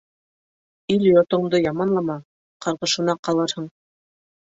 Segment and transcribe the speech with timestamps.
[0.93, 2.17] Ил-йортоңдо яманлама,
[2.67, 3.73] ҡарғышына ҡалырһың.